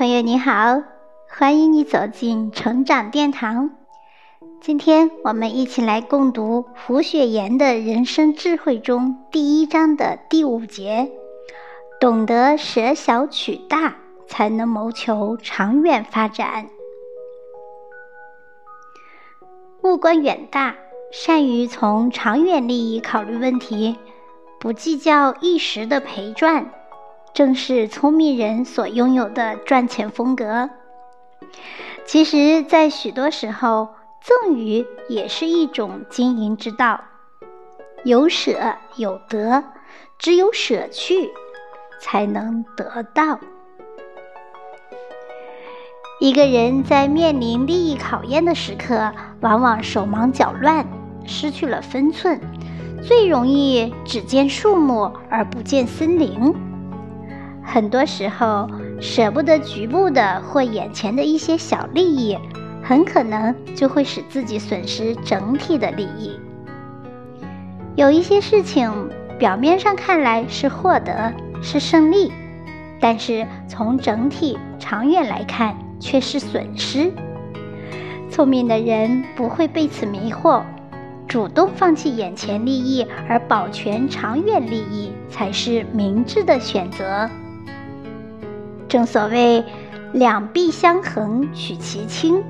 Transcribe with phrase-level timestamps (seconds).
[0.00, 0.82] 朋友你好，
[1.28, 3.70] 欢迎你走进成长殿堂。
[4.62, 11.12] 今天我们一起来共读胡雪岩的人生智慧中第一章的第五节：
[12.00, 16.70] 懂得舍小取大，才能谋求长远发展。
[19.82, 20.76] 目光远大，
[21.12, 23.98] 善于从长远利益考虑问题，
[24.58, 26.72] 不计较一时的赔赚。
[27.32, 30.70] 正是聪明人所拥有的赚钱风格。
[32.04, 33.88] 其实，在许多时候，
[34.20, 37.04] 赠予也是一种经营之道。
[38.04, 39.62] 有舍有得，
[40.18, 41.30] 只有舍去，
[42.00, 43.38] 才能得到。
[46.18, 50.86] 一个人在面临利益考验的时刻，往往手忙脚乱，
[51.24, 52.40] 失去了分寸，
[53.02, 56.54] 最容易只见树木而不见森林。
[57.62, 58.68] 很多时候，
[59.00, 62.36] 舍不得局部的或眼前的一些小利益，
[62.82, 66.38] 很可能就会使自己损失整体的利益。
[67.96, 68.90] 有一些事情
[69.38, 72.32] 表面上看来是获得，是胜利，
[72.98, 77.12] 但是从整体长远来看却是损失。
[78.30, 80.62] 聪明的人不会被此迷惑，
[81.28, 87.28] 主动放弃眼前利益而保全长远利益，才是明智的选择。
[88.90, 89.64] 正所谓，
[90.12, 92.42] 两弊相衡取其轻，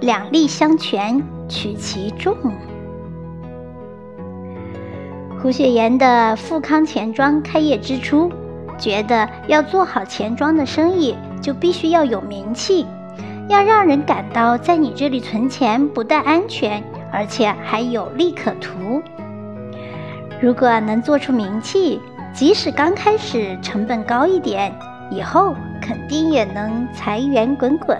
[0.00, 2.36] 两利相权取其重。
[5.42, 8.30] 胡雪岩的富康钱庄开业之初，
[8.78, 12.86] 觉得要做好钱庄的生意，就必须要有名气，
[13.48, 16.80] 要让人感到在你这里存钱不但安全，
[17.12, 19.02] 而且还有利可图。
[20.40, 22.00] 如果能做出名气，
[22.32, 24.72] 即使刚开始成本高一点。
[25.10, 27.96] 以后肯定也能财源滚滚。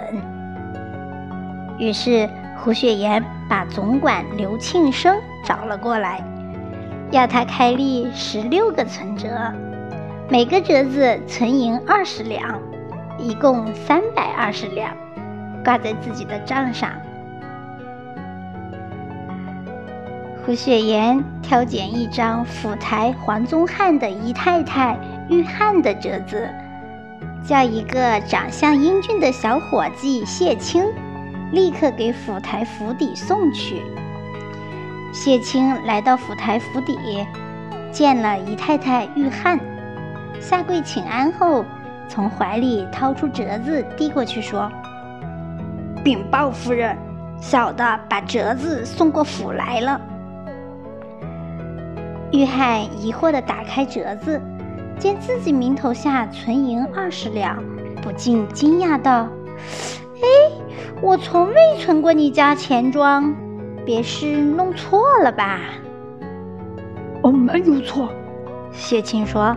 [1.79, 6.25] 于是胡雪岩把总管刘庆生找了过来，
[7.11, 9.28] 要他开立十六个存折，
[10.28, 12.61] 每个折子存银二十两，
[13.19, 14.91] 一共三百二十两，
[15.65, 16.91] 挂在自己的账上。
[20.45, 24.97] 胡雪岩挑拣一张府台黄宗汉的姨太太
[25.28, 26.49] 玉汉的折子。
[27.47, 30.84] 叫一个长相英俊的小伙计谢青，
[31.53, 33.83] 立刻给府台府邸送去。
[35.12, 37.25] 谢青来到府台府邸，
[37.93, 39.61] 见了姨太太玉汉，
[40.41, 41.65] 下跪请安后，
[42.09, 44.69] 从怀里掏出折子递过去，说
[46.03, 46.99] ：“禀报夫人，
[47.41, 50.01] 小的把折子送过府来了。”
[52.33, 54.43] 玉汉疑惑地打开折子。
[54.99, 57.62] 见自己名头下存银二十两，
[58.03, 59.29] 不禁惊讶道
[60.17, 60.27] ：“哎，
[61.03, 63.34] 我从未存过你家钱庄，
[63.84, 65.61] 别是弄错了吧
[67.23, 68.09] ？”“哦，没有错。”
[68.73, 69.55] 谢青说，“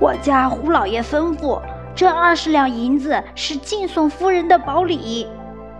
[0.00, 1.60] 我家胡老爷吩咐，
[1.94, 5.26] 这二十两银子是敬送夫人的宝礼。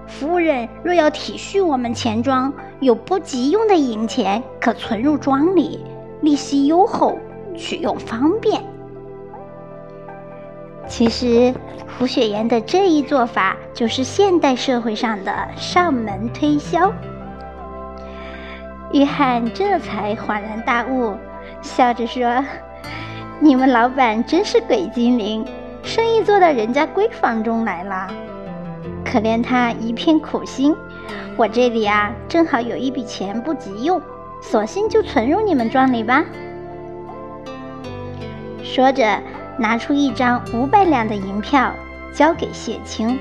[0.09, 5.85] 夫人若要体恤我们钱庄，有不急用的银钱，可存入庄里，
[6.23, 7.17] 利息优厚。”
[7.59, 8.63] 取用方便。
[10.87, 11.53] 其实，
[11.99, 16.91] 胡雪岩的这一做法就是现代社会上的上门推销。
[18.93, 21.15] 约翰这才恍然大悟，
[21.61, 22.43] 笑着说
[23.39, 25.45] ：“你们老板真是鬼精灵，
[25.83, 28.09] 生意做到人家闺房中来了。
[29.05, 30.75] 可怜他一片苦心，
[31.37, 34.01] 我这里啊，正好有一笔钱不急用，
[34.41, 36.25] 索性就存入你们庄里吧。”
[38.79, 39.21] 说着，
[39.57, 41.75] 拿出一张五百两的银票，
[42.13, 43.19] 交给谢青。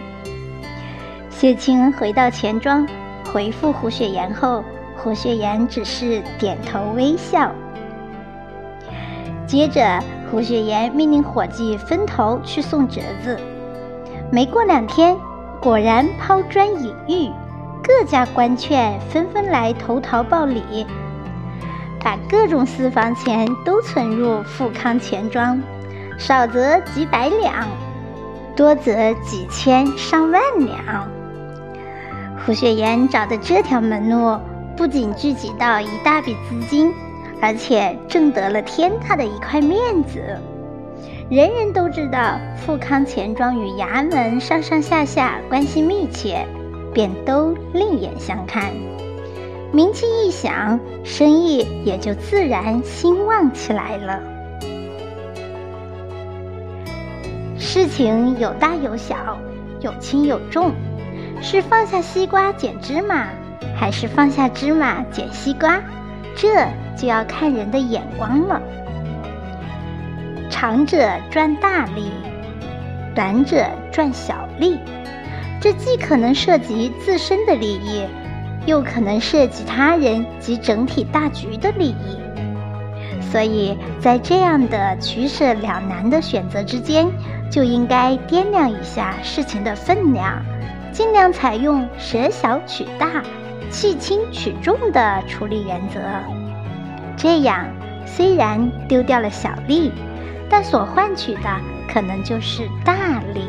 [1.31, 2.87] 谢青回到钱庄，
[3.33, 4.63] 回复胡雪岩后，
[4.95, 7.51] 胡雪岩只是点头微笑。
[9.47, 13.35] 接着，胡雪岩命令伙计分头去送折子。
[14.31, 15.17] 没过两天，
[15.59, 17.31] 果然抛砖引玉，
[17.83, 20.85] 各家官眷纷纷来投桃报李。
[22.07, 25.61] 把各种私房钱都存入富康钱庄，
[26.17, 27.67] 少则几百两，
[28.55, 31.05] 多则几千上万两。
[32.45, 34.39] 胡雪岩找的这条门路，
[34.77, 36.93] 不仅聚集到一大笔资金，
[37.41, 40.23] 而且挣得了天大的一块面子。
[41.29, 46.47] 人人都知道富康钱庄与衙门上上下下关系密切，
[46.93, 48.71] 便都另眼相看。
[49.73, 54.19] 名气一响，生意也就自然兴旺起来了。
[57.59, 59.37] 事情有大有小，
[59.81, 60.71] 有轻有重，
[61.41, 63.27] 是放下西瓜捡芝麻，
[63.75, 65.81] 还是放下芝麻捡西瓜？
[66.35, 66.65] 这
[66.95, 68.61] 就要看人的眼光了。
[70.49, 72.09] 长者赚大利，
[73.13, 74.79] 短者赚小利。
[75.59, 78.05] 这既可能涉及自身的利益，
[78.67, 82.19] 又可能涉及他人及整体大局的利益。
[83.31, 87.07] 所以在这样的取舍两难的选择之间，
[87.49, 90.41] 就应该掂量一下事情的分量，
[90.91, 93.23] 尽量采用舍小取大、
[93.69, 95.99] 弃轻取重的处理原则。
[97.17, 97.65] 这样
[98.05, 99.91] 虽然丢掉了小利，
[100.49, 101.49] 但所换取的
[101.91, 103.41] 可能就是大利。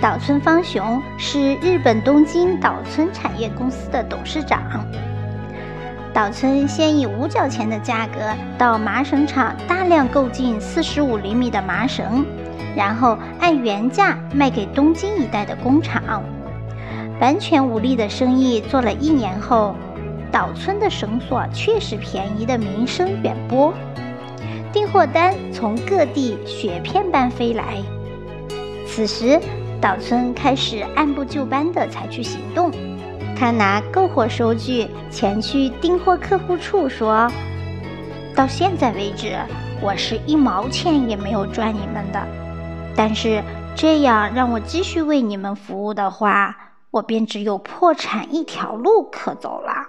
[0.00, 4.86] 岛村芳雄是日本东京岛村产业公司的董事长。
[6.14, 8.20] 岛村先以五角钱的价格
[8.56, 12.24] 到麻绳厂大量购进四十五厘米的麻绳，
[12.76, 16.22] 然后按原价卖给东京一带的工厂。
[17.20, 19.74] 完全无力的生意做了一年后，
[20.30, 23.74] 岛村的绳索确实便宜的名声远播，
[24.72, 27.82] 订货单从各地雪片般飞来。
[28.86, 29.40] 此时。
[29.80, 32.70] 岛村开始按部就班地采取行动。
[33.36, 37.30] 他拿购货收据前去订货客户处，说
[38.34, 39.38] ：“到现在为止，
[39.80, 42.20] 我是一毛钱也没有赚你们的。
[42.96, 43.40] 但是
[43.76, 46.56] 这样让我继续为你们服务的话，
[46.90, 49.86] 我便只有破产一条路可走了。”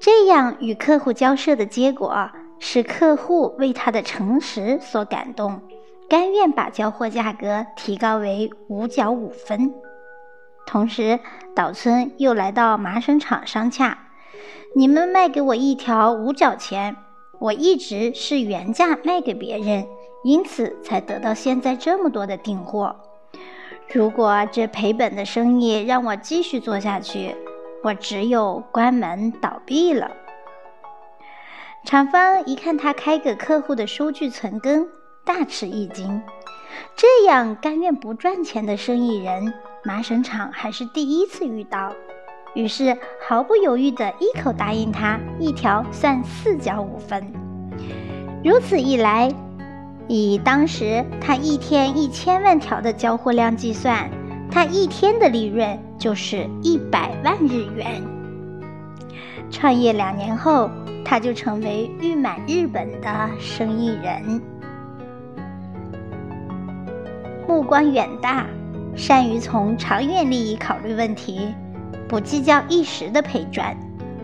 [0.00, 5.60] 这样与客户交涉的结果，使客户为他的诚实所感动。
[6.08, 9.74] 甘愿把交货价格提高为五角五分，
[10.64, 11.18] 同时
[11.54, 13.98] 岛村又来到麻绳厂商洽
[14.76, 16.96] ：“你们卖给我一条五角钱，
[17.40, 19.88] 我一直是原价卖给别人，
[20.22, 22.94] 因此才得到现在这么多的订货。
[23.92, 27.34] 如果这赔本的生意让我继续做下去，
[27.82, 30.12] 我只有关门倒闭了。”
[31.84, 34.88] 厂方一看他开给客户的收据存根。
[35.26, 36.22] 大吃一惊，
[36.94, 39.52] 这样甘愿不赚钱的生意人，
[39.82, 41.92] 麻绳厂还是第一次遇到。
[42.54, 42.96] 于是
[43.26, 47.26] 毫不犹豫地一口答应他，一条算四角五分。
[48.44, 49.34] 如此一来，
[50.06, 54.08] 以当时他一天一千万条的交货量计算，
[54.48, 58.00] 他一天的利润就是一百万日元。
[59.50, 60.70] 创业两年后，
[61.04, 64.40] 他就成为誉满日本的生意人。
[67.48, 68.46] 目光远大，
[68.96, 71.54] 善于从长远利益考虑问题，
[72.08, 73.76] 不计较一时的赔赚，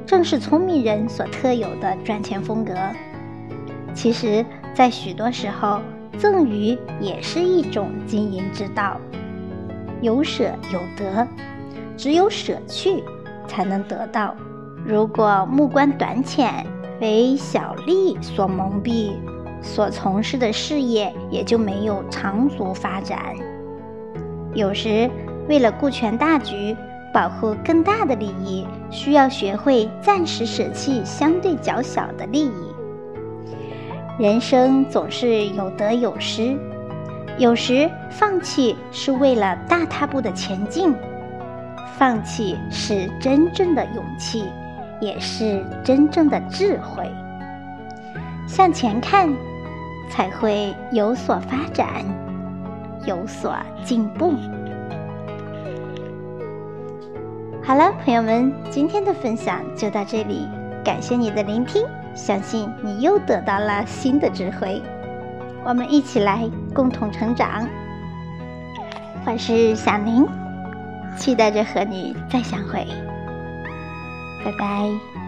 [0.05, 2.75] 正是聪明人所特有的赚钱风格。
[3.95, 5.81] 其实，在许多时候，
[6.19, 9.01] 赠予也是一种经营之道。
[10.01, 11.27] 有舍有得，
[11.97, 13.05] 只有舍去，
[13.47, 14.35] 才能得到。
[14.85, 16.67] 如果目光短浅，
[17.01, 19.13] 为小利所蒙蔽。
[19.62, 23.19] 所从事的事业也就没有长足发展。
[24.55, 25.09] 有时，
[25.49, 26.76] 为了顾全大局，
[27.14, 32.53] 保护更大的利益，需要学会暂时舍弃相对较小的利益。
[34.19, 36.54] 人生总是有得有失，
[37.38, 40.95] 有时放弃是为了大踏步的前进，
[41.97, 44.45] 放弃是真正的勇气，
[45.00, 47.11] 也是真正的智慧。
[48.47, 49.33] 向前看。
[50.12, 51.88] 才会有所发展，
[53.07, 54.35] 有所进步。
[57.64, 60.47] 好了，朋友们，今天的分享就到这里，
[60.85, 61.83] 感谢你的聆听，
[62.14, 64.83] 相信你又得到了新的智慧。
[65.64, 67.66] 我们一起来共同成长。
[69.25, 70.28] 我是小宁，
[71.16, 72.87] 期待着和你再相会。
[74.45, 75.22] 拜拜。